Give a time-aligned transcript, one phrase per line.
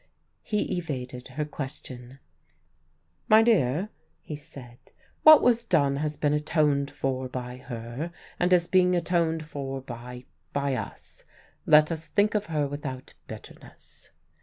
[0.41, 2.17] He evaded her question.
[3.27, 3.89] "My dear,"
[4.23, 4.79] he said,
[5.21, 10.25] "what was done has been atoned for by her, and is being atoned for by
[10.53, 11.23] by us.
[11.67, 14.09] Let us think of her without bitterness."